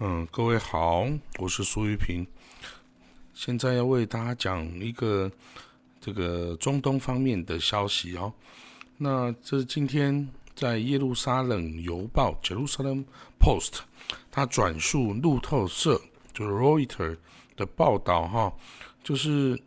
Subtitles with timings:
[0.00, 1.08] 嗯，各位好，
[1.40, 2.24] 我是苏玉平。
[3.34, 5.28] 现在要为大家讲一个
[6.00, 8.32] 这个中东方面的消息哦。
[8.96, 13.06] 那这是今天在耶路撒冷邮报 （Jerusalem
[13.40, 13.80] Post）
[14.30, 16.00] 他转述路透社
[16.32, 17.16] 就是 Reuters
[17.56, 18.52] 的报道哈，
[19.02, 19.60] 就是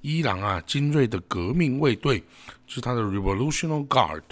[0.00, 2.20] 伊朗啊精锐的革命卫队，
[2.66, 4.22] 就是他的 Revolutionary Guard，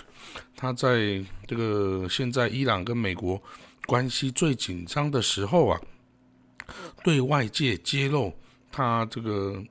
[0.56, 3.38] 他在这个现在伊朗跟美国。
[3.86, 5.80] 关系最紧张的时候啊，
[7.02, 8.32] 对外界揭露
[8.70, 9.62] 他这个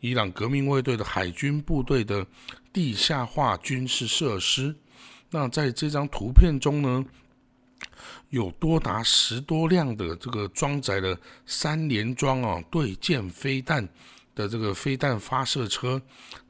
[0.00, 2.26] 伊朗革命卫队的海军部队的
[2.72, 4.74] 地下化军事设施。
[5.30, 7.04] 那在这张图片中呢，
[8.30, 13.86] 有多达十多辆的这个装载了三连装啊对舰飞弹
[14.34, 16.00] 的这个飞弹发射车，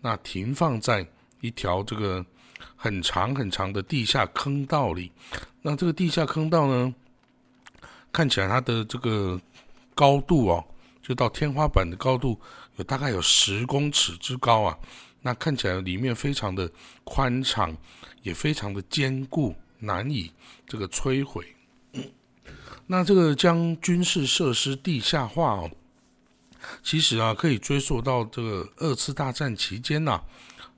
[0.01, 1.07] 那停放在
[1.41, 2.25] 一条这个。
[2.75, 5.11] 很长很长的地下坑道里，
[5.69, 6.95] 那这个地下坑道呢，
[8.13, 9.37] 看起来它的这个
[9.97, 10.65] 高度哦，
[11.03, 12.41] 就到天花板的高度
[12.77, 14.79] 有大概有十公尺之高啊。
[15.23, 16.71] 那看起来里面非常的
[17.03, 17.77] 宽敞，
[18.23, 20.31] 也非常的坚固，难以
[20.69, 21.45] 这个摧毁。
[22.87, 25.69] 那这个将军事设施地下化哦，
[26.85, 30.23] 其实啊可以追溯到这个二次大战期间呐，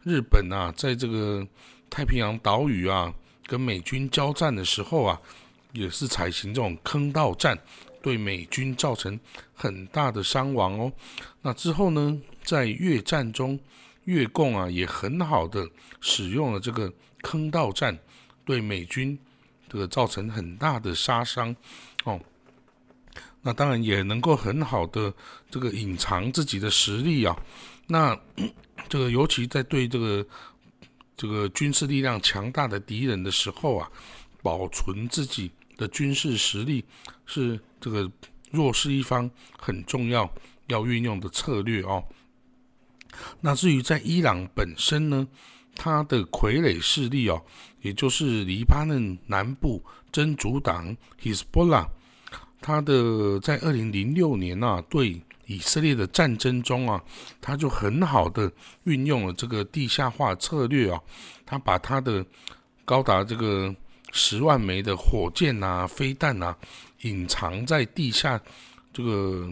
[0.03, 1.47] 日本啊在这个。
[1.91, 3.11] 太平洋岛屿啊，
[3.49, 5.19] 跟美军交战的时候啊，
[5.73, 7.59] 也是采行这种坑道战，
[8.03, 9.19] 对美军造成
[9.55, 10.93] 很大的伤亡哦。
[11.41, 13.59] 那之后呢，在越战中，
[14.05, 15.67] 越共啊也很好的
[16.03, 17.99] 使用了这个坑道战，
[18.45, 19.19] 对美军
[19.67, 21.57] 这个造成很大的杀伤
[22.05, 22.21] 哦。
[23.41, 25.11] 那当然也能够很好的
[25.51, 27.35] 这个隐藏自己的实力啊。
[27.87, 28.15] 那
[28.91, 30.23] 这个尤其在对这个。
[31.19, 33.91] 这个军事力量强大的敌人的时候啊，
[34.41, 36.85] 保存自己的军事实力
[37.27, 38.09] 是这个
[38.53, 40.33] 弱势一方很重要
[40.69, 42.03] 要运用的策略哦。
[43.41, 45.27] 那至于在伊朗本身呢，
[45.75, 47.43] 它的傀儡势力哦，
[47.83, 51.89] 也就是黎巴嫩南部真主党 Hezbollah，
[52.61, 55.21] 它的在二零零六年啊对。
[55.49, 57.03] 以色列的战争中啊，
[57.41, 58.53] 他就很好的
[58.85, 61.01] 运用了这个地下化策略啊，
[61.47, 62.25] 他把他的
[62.85, 63.75] 高达这个
[64.13, 66.55] 十万枚的火箭呐、飞弹呐，
[67.01, 68.39] 隐藏在地下
[68.93, 69.51] 这个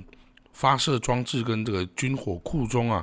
[0.53, 3.03] 发射装置跟这个军火库中啊，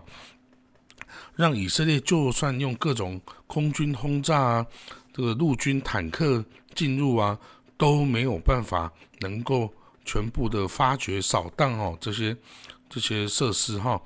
[1.35, 4.67] 让以色列就算用各种空军轰炸啊，
[5.11, 7.35] 这个陆军坦克进入啊，
[7.75, 9.67] 都没有办法能够
[10.05, 12.37] 全部的发掘扫荡哦这些。
[12.93, 13.99] 这些设施哈，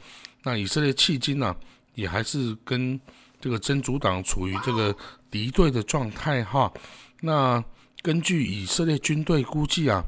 [0.44, 1.54] 那以色列迄今呢，
[1.94, 2.98] 也还是跟
[3.42, 4.96] 这个真主党处于这个
[5.30, 6.72] 敌对的状态哈。
[7.20, 7.62] 那
[8.02, 10.02] 根据以色列军队估计啊，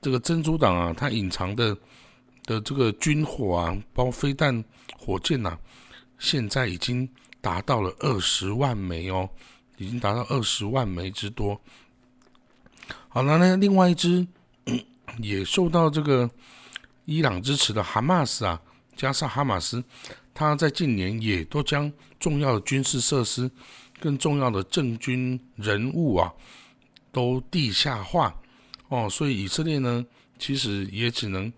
[0.00, 1.76] 这个真主党啊，它隐藏的
[2.44, 4.64] 的这个军火啊，包括飞弹、
[4.96, 5.58] 火箭呐，
[6.18, 7.06] 现在已经
[7.42, 9.28] 达到了二十万枚哦，
[9.76, 11.60] 已经达到二十万枚之多。
[13.10, 14.26] 好了，那另外一支
[15.20, 16.30] 也受到这个。
[17.06, 18.60] 伊朗支持的哈马斯啊，
[18.96, 19.82] 加上哈马斯，
[20.34, 23.48] 他在近年也都将重要的军事设施、
[24.00, 26.32] 更重要的政军人物啊，
[27.12, 28.34] 都地下化
[28.88, 29.08] 哦。
[29.08, 30.04] 所以以色列呢，
[30.36, 31.50] 其实也只能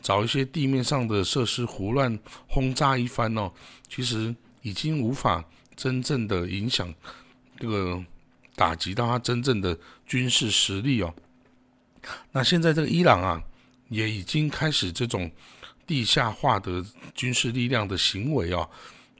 [0.00, 2.16] 找一些地面上的设施胡乱
[2.48, 3.52] 轰炸一番哦。
[3.88, 5.44] 其实已经无法
[5.74, 6.94] 真正的影响
[7.58, 8.00] 这个
[8.54, 11.12] 打击到他真正的军事实力哦。
[12.30, 13.42] 那现在这个伊朗啊。
[13.94, 15.30] 也已经开始这种
[15.86, 16.84] 地下化的
[17.14, 18.68] 军事力量的行为啊，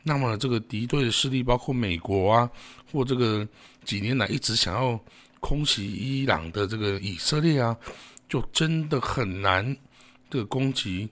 [0.02, 2.50] 那么这个敌对的势力，包括美国啊，
[2.90, 3.46] 或这个
[3.84, 4.98] 几年来一直想要
[5.38, 7.76] 空袭伊朗的这个以色列啊，
[8.28, 9.64] 就真的很难
[10.28, 11.08] 这个攻击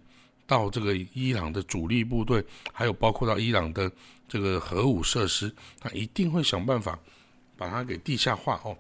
[0.47, 3.89] 到这个伊朗的主力部队，还有包括到伊朗的
[4.27, 6.99] 这个核武设施，他一定会想办法
[7.57, 8.77] 把它给地下化哦。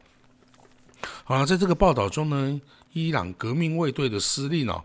[1.22, 2.60] 好了，在这个报道中呢。
[2.92, 4.84] 伊朗革命卫队的司令哦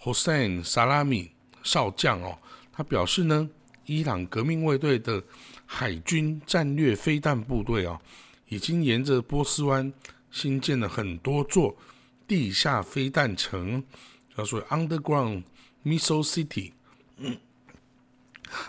[0.00, 1.30] ，Hossein Salami
[1.62, 2.38] 少将哦，
[2.72, 3.48] 他表示呢，
[3.86, 5.22] 伊朗革命卫队的
[5.64, 8.00] 海军战略飞弹部队哦，
[8.48, 9.92] 已经沿着波斯湾
[10.30, 11.76] 新建了很多座
[12.26, 13.84] 地下飞弹城，
[14.36, 15.44] 叫做 Underground
[15.84, 16.72] Missile City。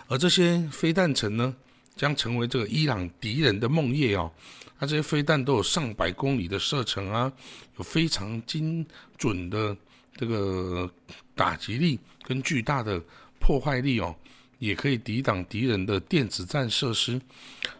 [0.06, 1.56] 而这些飞弹城呢，
[1.96, 4.30] 将成为这个伊朗敌人的梦魇哦。
[4.78, 7.32] 它这些飞弹都有上百公里的射程啊，
[7.78, 9.74] 有非常精准的
[10.14, 10.88] 这个
[11.34, 13.02] 打击力跟巨大的
[13.40, 14.14] 破坏力哦，
[14.58, 17.18] 也可以抵挡敌人的电子战设施。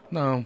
[0.09, 0.43] 那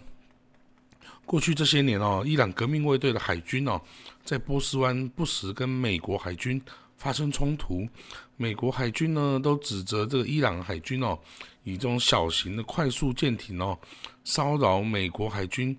[1.24, 3.80] 过去这些年哦，伊朗革命卫队的海军哦，
[4.24, 6.60] 在波斯湾不时跟美国海军
[7.00, 7.88] 发生冲突，
[8.36, 11.18] 美国海军呢都指责这个伊朗海军哦，
[11.64, 13.78] 以这种小型的快速舰艇哦，
[14.22, 15.74] 骚扰美国海军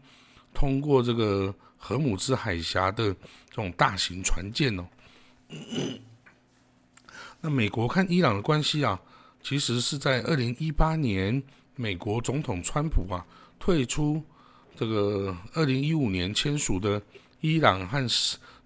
[0.52, 4.88] 通过这个荷姆兹海峡的这种大型船舰哦。
[7.40, 9.00] 那美国看伊朗的关系啊，
[9.44, 11.44] 其实是在二零一八年，
[11.76, 13.24] 美国总统川普啊
[13.60, 14.20] 退出
[14.76, 17.00] 这个二零一五年签署的。
[17.44, 18.08] 伊朗和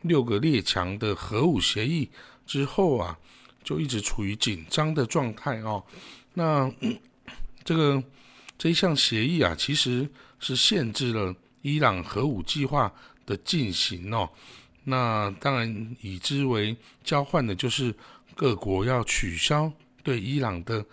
[0.02, 2.10] 六个列强的核武协议
[2.46, 3.18] 之后啊，
[3.64, 5.84] 就一直处于紧张的状态哦。
[6.34, 6.72] 那
[7.64, 8.04] 这个
[8.58, 10.08] 这一项协议啊，其实
[10.40, 12.94] 是限制了伊朗核武计划
[13.26, 14.30] 的进行哦。
[14.84, 17.94] 那当然，以之为交换的就是
[18.36, 19.72] 各国要取消
[20.04, 20.86] 对伊朗的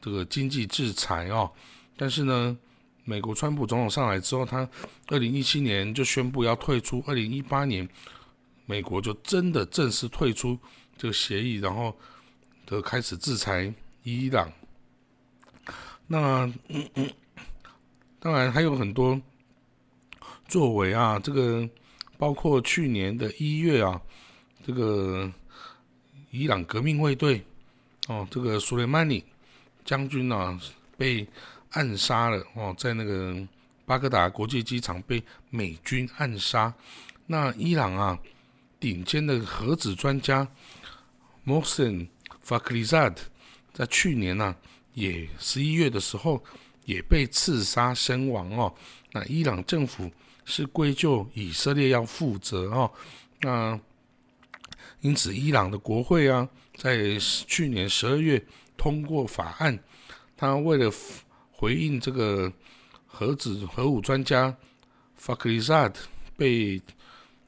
[0.00, 1.50] 这个经济制裁哦。
[1.96, 2.56] 但是呢，
[3.04, 4.68] 美国川普总统上来之后，他
[5.08, 7.88] 二零一七年就宣布要退出，二零一八年
[8.66, 10.56] 美国就真的正式退出
[11.00, 11.96] 这个协议，然后
[12.66, 14.52] 的开始制裁伊朗。
[16.06, 16.46] 那
[18.18, 19.18] 当然还有很多
[20.46, 21.66] 作为啊，这个
[22.18, 23.98] 包括去年的一月啊，
[24.62, 25.32] 这个
[26.30, 27.42] 伊朗革命卫队
[28.08, 29.24] 哦，这个苏莱曼尼
[29.86, 30.60] 将军啊
[30.98, 31.26] 被。
[31.72, 33.32] 暗杀了哦，在那个
[33.86, 36.74] 巴格达国际机场被美军暗杀。
[37.28, 38.18] 那伊朗啊，
[38.80, 40.44] 顶尖的核子专家
[41.50, 42.06] Mohsen
[42.46, 43.16] Fakhrizad
[43.72, 44.54] 在去年呢，
[44.94, 46.40] 也十一月的时候
[46.84, 48.72] 也被刺杀身亡哦。
[49.10, 50.08] 那伊朗政府
[50.44, 52.92] 是归咎以色列要负责哦。
[53.40, 53.78] 那
[55.00, 58.40] 因此，伊朗的国会啊，在去年十二月
[58.76, 59.76] 通过法案，
[60.36, 60.92] 他为了
[61.50, 62.52] 回应这个
[63.06, 64.56] 核子核武专家
[65.20, 65.94] Fakhrizad
[66.36, 66.80] 被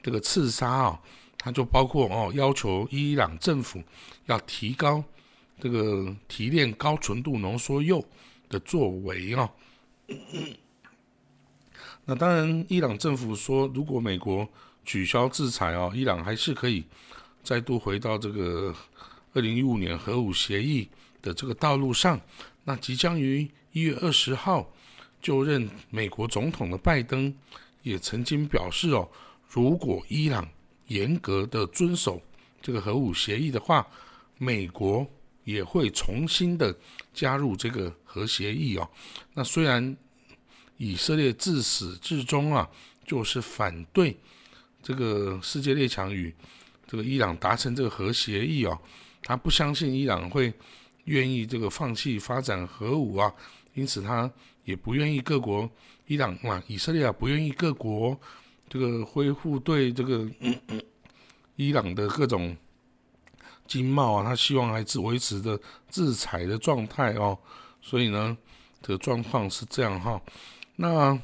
[0.02, 1.00] 这个刺杀啊，
[1.44, 3.82] 他就包括哦要求伊朗政府
[4.26, 5.02] 要提高
[5.60, 8.04] 这个提炼高纯度浓缩铀
[8.48, 9.50] 的作为啊。
[12.04, 14.48] 那当然，伊朗政府说，如果美国
[14.84, 16.84] 取消制裁哦，伊朗还是可以
[17.42, 18.72] 再度回到这个
[19.32, 20.88] 二零一五年核武协议
[21.20, 22.20] 的这个道路上。
[22.64, 24.72] 那即将于一月二十号
[25.20, 27.34] 就任美国总统的拜登，
[27.82, 29.08] 也曾经表示哦，
[29.48, 30.48] 如果伊朗
[30.86, 32.20] 严格的遵守
[32.60, 33.86] 这个核武协议的话，
[34.38, 35.06] 美国
[35.44, 36.74] 也会重新的
[37.12, 38.88] 加入这个核协议哦。
[39.34, 39.96] 那虽然
[40.76, 42.68] 以色列自始至终啊，
[43.06, 44.16] 就是反对
[44.82, 46.34] 这个世界列强与
[46.86, 48.78] 这个伊朗达成这个核协议哦，
[49.22, 50.52] 他不相信伊朗会。
[51.06, 53.34] 愿意这个放弃发展核武啊，
[53.74, 54.30] 因此他
[54.62, 55.68] 也不愿意各国
[56.06, 58.16] 伊朗啊以色列啊不愿意各国
[58.72, 60.26] 这个恢复对这个
[61.56, 62.56] 伊朗的各种
[63.66, 65.60] 经贸啊，他希望还是维持着
[65.90, 67.38] 制裁的状态哦。
[67.82, 68.34] 所以呢，
[68.80, 70.18] 这状况是这样哈。
[70.76, 71.20] 那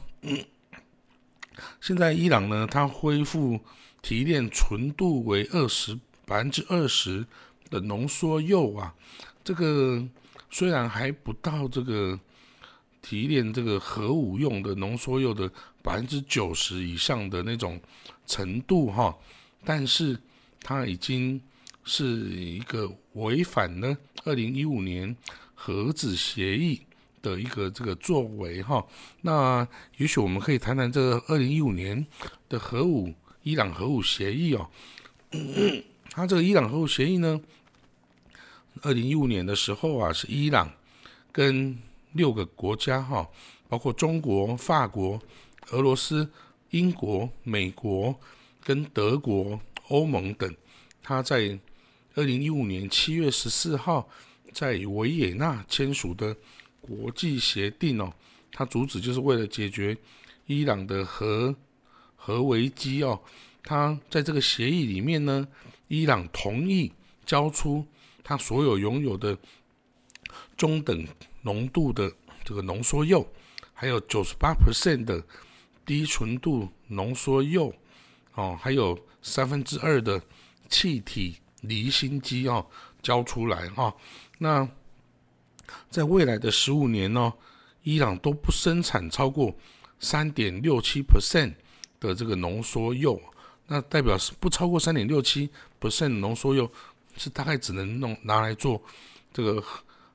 [1.81, 3.59] 现在伊朗呢，它恢复
[4.03, 7.25] 提炼纯度为二十百分之二十
[7.71, 8.95] 的浓缩铀啊。
[9.43, 10.06] 这个
[10.50, 12.21] 虽然还不到这个
[13.08, 15.50] 提炼这个核武用的浓缩铀的
[15.82, 17.81] 百分之九十以上的那种
[18.26, 19.16] 程度哈，
[19.64, 20.20] 但是
[20.60, 21.40] 它已经
[21.84, 25.16] 是一个违反了二零一五年
[25.54, 26.83] 核子协议
[27.23, 28.87] 的一个这个作为哈。
[29.23, 29.66] 那
[29.97, 32.06] 也许我们可以谈谈这个二零一五年
[32.47, 34.68] 的核武伊朗核武协议哦。
[36.12, 37.40] 它这个伊朗核武协议呢？
[38.83, 40.71] 二零一五年的时候啊，是伊朗
[41.33, 41.78] 跟
[42.12, 43.29] 六个国家哈，
[43.69, 45.21] 包括中国、法国、
[45.71, 46.31] 俄罗斯、
[46.71, 48.15] 英国、美国
[48.62, 50.55] 跟德国、欧盟等，
[51.03, 51.59] 他在
[52.15, 54.09] 二零一五年七月十四号
[54.53, 56.37] 在维也纳签署的
[56.81, 58.12] 国际协定哦，
[58.53, 59.97] 它主旨就是为了解决
[60.47, 61.55] 伊朗的核
[62.17, 63.21] 核危机哦。
[63.62, 65.47] 它在这个协议里面呢，
[65.88, 66.93] 伊朗同意
[67.25, 67.85] 交出。
[68.25, 69.35] 他所有拥有的
[70.55, 71.07] 中等
[71.49, 72.12] 浓度的
[72.45, 73.26] 这个浓缩铀，
[73.73, 75.25] 还有九十八 percent 的
[75.87, 77.73] 低纯度浓缩铀，
[78.35, 80.21] 哦，还有三分之二的
[80.69, 82.67] 气体离心机哦，
[83.00, 83.95] 交出来哈。
[84.37, 84.69] 那
[85.88, 87.33] 在未来的十五年呢，
[87.83, 89.57] 伊朗都不生产超过
[89.99, 91.55] 三点六七 percent
[91.99, 93.19] 的这个浓缩铀，
[93.69, 95.49] 那代表是不超过三点六七
[95.81, 96.71] percent 浓缩铀。
[97.21, 98.81] 是大概只能弄拿来做
[99.33, 99.61] 这个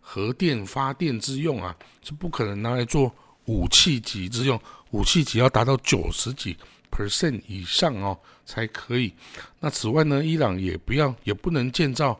[0.06, 3.12] 核电发电之用啊，是不可能拿来做
[3.46, 4.60] 武器级之用。
[4.92, 6.56] 武器级要达到九十几
[6.92, 9.12] percent 以上哦才可以。
[9.60, 12.20] 那此外呢，伊朗也不要也不能建造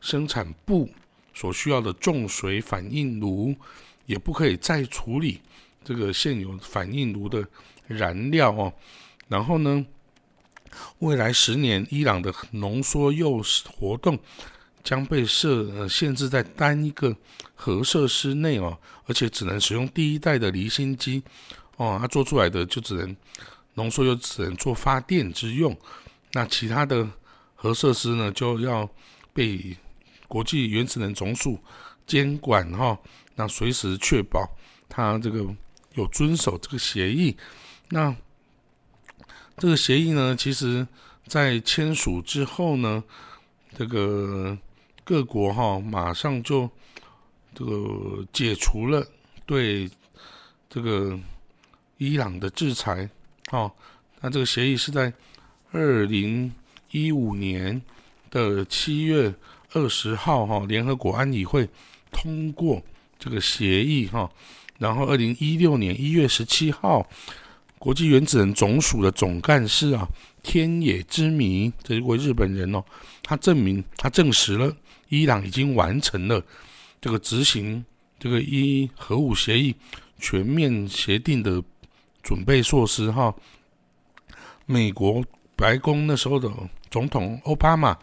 [0.00, 0.90] 生产部
[1.34, 3.54] 所需要的重水反应炉，
[4.06, 5.40] 也不可以再处理
[5.84, 7.46] 这个现有反应炉的
[7.86, 8.72] 燃料哦。
[9.28, 9.86] 然后呢，
[10.98, 13.40] 未来十年伊朗的浓缩铀
[13.78, 14.18] 活动
[14.82, 17.14] 将被设呃限制在单一个
[17.54, 21.22] 核设施内哦，而且只能使用第一代的离心机。
[21.76, 23.16] 哦，它做出来的就只能
[23.74, 25.76] 浓缩，又只能做发电之用。
[26.32, 27.08] 那其他的
[27.54, 28.88] 核设施呢，就要
[29.32, 29.76] 被
[30.26, 31.58] 国际原子能总署
[32.06, 32.98] 监管哈。
[33.36, 34.48] 那随时确保
[34.88, 35.46] 它这个
[35.94, 37.36] 有遵守这个协议。
[37.90, 38.14] 那
[39.56, 40.86] 这个协议呢，其实
[41.26, 43.02] 在签署之后呢，
[43.76, 44.58] 这个
[45.08, 46.68] 各国哈马上就
[47.54, 49.02] 这个解除了
[49.46, 49.88] 对
[50.68, 51.18] 这个。
[52.00, 53.10] 伊朗的制裁，
[53.50, 53.68] 哦，
[54.20, 55.12] 那这个协议是在
[55.72, 56.48] 二零
[56.92, 57.82] 一五年
[58.30, 59.34] 的七月
[59.72, 61.68] 二十号，哈，联合国安理会
[62.12, 62.80] 通过
[63.18, 64.30] 这个协议，哈，
[64.78, 67.04] 然后二零一六年一月十七号，
[67.80, 70.06] 国际原子能总署的总干事啊，
[70.44, 72.84] 天野之谜，这一位日本人哦，
[73.24, 74.72] 他证明，他证实了
[75.08, 76.44] 伊朗已经完成了
[77.00, 77.84] 这个执行
[78.18, 79.74] 这个一核武协议
[80.18, 81.62] 全面协定的。
[82.20, 83.34] 准备措施哈，
[84.66, 85.24] 美国
[85.56, 86.52] 白宫那时候的
[86.90, 87.96] 总统奥巴马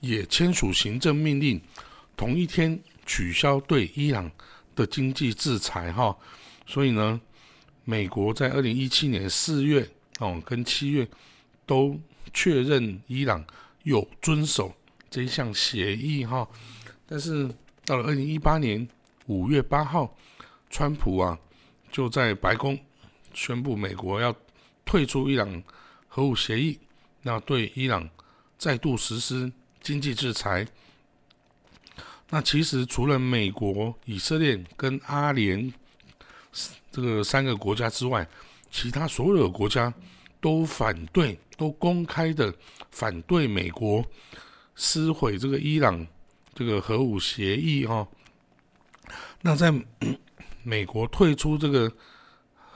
[0.00, 1.60] 也签署行政命令，
[2.16, 4.30] 同一天取消对伊朗
[4.74, 6.16] 的经济制裁哈。
[6.66, 7.20] 所以呢，
[7.84, 9.86] 美国在二零一七年四月
[10.20, 11.06] 哦跟七月
[11.66, 12.00] 都
[12.32, 13.44] 确认伊朗
[13.82, 14.74] 有遵守
[15.10, 16.48] 这一项协议哈。
[17.06, 17.48] 但是
[17.84, 18.86] 到了二零一八年
[19.26, 20.16] 五月八号，
[20.70, 21.38] 川普啊
[21.90, 22.78] 就在白宫。
[23.34, 24.34] 宣布美国要
[24.82, 25.62] 退出伊朗
[26.08, 26.78] 核武协议，
[27.20, 28.08] 那对伊朗
[28.56, 30.66] 再度实施经济制裁。
[32.30, 35.70] 那其实除了美国、以色列跟阿联
[36.90, 38.26] 这个三个国家之外，
[38.70, 39.92] 其他所有的国家
[40.40, 42.50] 都反对，都公开的
[42.90, 44.02] 反对美国
[44.76, 46.06] 撕毁这个伊朗
[46.54, 48.06] 这个核武协议哈。
[49.42, 49.74] 那在
[50.62, 51.92] 美国退出这个。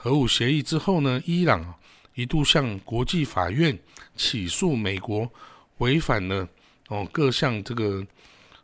[0.02, 1.74] 核武协议之后呢，伊朗
[2.14, 3.78] 一度向国际法院
[4.16, 5.30] 起诉美国
[5.76, 6.48] 违反了
[6.88, 8.02] 哦各项这个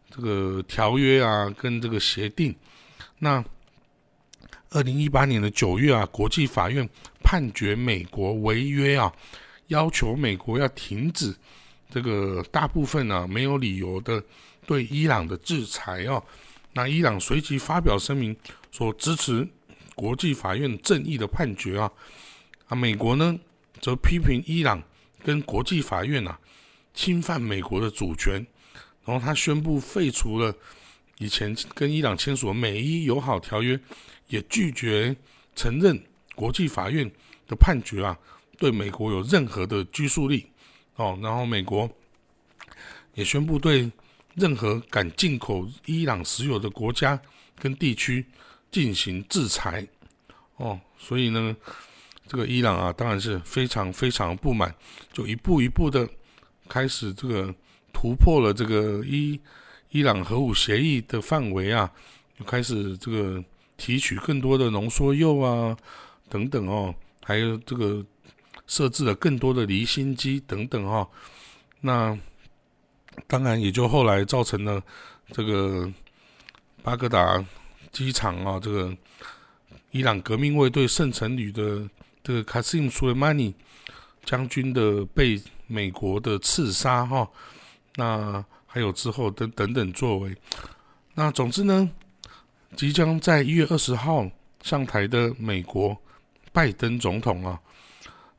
[0.08, 2.56] 这个条约啊，跟这个协定。
[3.18, 3.44] 那
[4.70, 6.88] 二零一八年的九月啊，国际法院
[7.22, 9.12] 判决美国违约啊，
[9.66, 11.36] 要求美国要停止
[11.90, 14.22] 这个大部分啊没有理由的
[14.66, 16.22] 对伊朗的制裁哦。
[16.72, 18.36] 那伊朗随即发表声明
[18.70, 19.48] 说支持。
[19.94, 21.90] 国际法院正义的判决啊，
[22.66, 23.34] 啊，美国呢
[23.80, 24.82] 则批评伊朗
[25.24, 26.38] 跟国际法院啊
[26.92, 28.46] 侵犯美国的主权，
[29.06, 30.54] 然后他宣布废除了
[31.16, 33.80] 以前跟伊朗签署的美伊友好条约，
[34.28, 35.16] 也拒绝
[35.54, 35.98] 承认
[36.34, 37.10] 国际法院
[37.48, 38.18] 的判决啊
[38.58, 40.46] 对美国有任何的拘束力
[40.96, 41.88] 哦，然后美国
[43.14, 43.90] 也宣布对
[44.34, 47.18] 任何敢进口伊朗石油的国家
[47.58, 48.24] 跟地区。
[48.68, 49.86] 进行制裁，
[50.56, 51.56] 哦，所以呢，
[52.26, 54.74] 这个伊朗啊，当然是非常非常不满，
[55.14, 56.06] 就一步一步的
[56.68, 57.54] 开始这个
[57.94, 59.40] 突破了这个伊
[59.90, 61.90] 伊朗核武协议的范围啊，
[62.38, 63.42] 就开始这个
[63.78, 65.74] 提取更多的浓缩铀啊
[66.28, 68.04] 等等哦，还有这个
[68.66, 71.08] 设置了更多的离心机等等哦，
[71.80, 72.18] 那
[73.26, 74.82] 当然也就后来造成了
[75.32, 75.92] 这个
[76.82, 77.44] 巴格达。
[77.92, 78.94] 机场啊，这个
[79.90, 81.88] 伊朗革命卫队圣城旅的
[82.22, 83.54] 这个卡西姆苏莱曼尼
[84.22, 87.26] 将军的被美国的刺杀哈，
[87.94, 90.36] 那还有之后等等等作为，
[91.14, 91.90] 那总之呢，
[92.76, 94.30] 即将在一月二十号
[94.62, 95.96] 上台的美国
[96.52, 97.58] 拜登总统啊，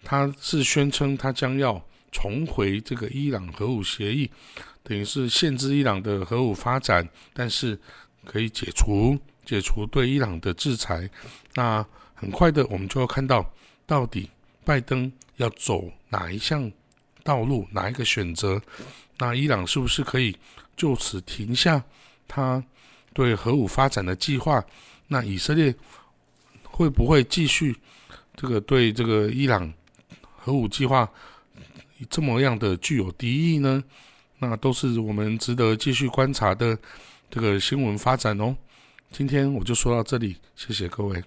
[0.09, 4.31] 他是宣称他将要重回这个伊朗核武协议，
[4.81, 7.77] 等于是限制伊朗的核武发展，但是
[8.23, 9.19] 可以解除。
[9.45, 11.09] 解除对伊朗的制裁，
[11.55, 13.45] 那很快的，我们就要看到
[13.85, 14.29] 到底
[14.63, 16.71] 拜登要走哪一项
[17.23, 18.61] 道路，哪一个选择？
[19.17, 20.37] 那伊朗是不是可以
[20.77, 21.83] 就此停下
[22.29, 22.63] 他
[23.13, 24.63] 对核武发展的计划？
[25.07, 25.75] 那以色列
[26.63, 27.75] 会不会继续
[28.37, 29.73] 这个对这个伊朗
[30.37, 31.09] 核武计划
[32.09, 33.83] 这么样的具有敌意呢？
[34.39, 36.77] 那都是我们值得继续观察的
[37.29, 38.55] 这个新闻发展哦。
[39.11, 41.23] 今天我就说到这里，谢谢各位。